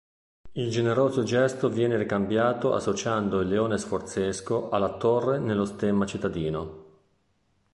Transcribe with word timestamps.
Il 0.53 0.71
generoso 0.71 1.21
gesto 1.21 1.69
viene 1.69 1.95
ricambiato 1.95 2.73
associando 2.73 3.39
il 3.39 3.47
leone 3.49 3.77
sforzesco 3.77 4.71
alla 4.71 4.97
torre 4.97 5.37
nello 5.37 5.65
stemma 5.65 6.07
cittadino. 6.07 6.85